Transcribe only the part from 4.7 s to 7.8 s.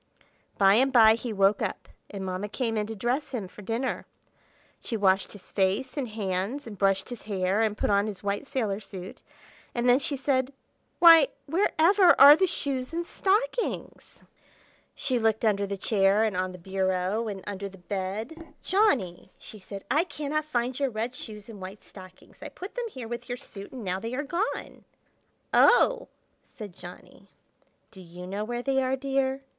She washed his face and hands, and brushed his hair, and